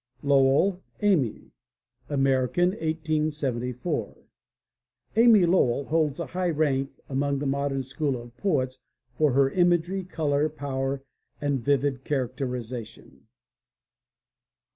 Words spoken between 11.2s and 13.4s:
and vivid characterization.